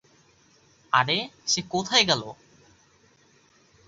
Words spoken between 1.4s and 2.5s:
সে কোথায় গেলো?